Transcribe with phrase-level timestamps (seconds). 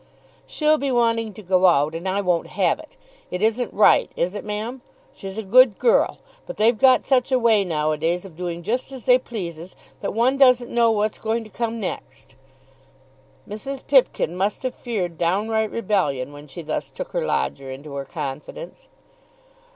[0.47, 2.97] "She'll be wanting to go out, and I won't have it.
[3.29, 4.81] It isn't right; is it, ma'am?
[5.13, 9.05] She's a good girl; but they've got such a way nowadays of doing just as
[9.05, 12.33] they pleases, that one doesn't know what's going to come next."
[13.47, 13.85] Mrs.
[13.85, 18.89] Pipkin must have feared downright rebellion when she thus took her lodger into her confidence.